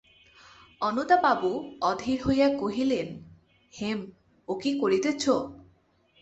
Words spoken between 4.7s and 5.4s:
করিতেছ?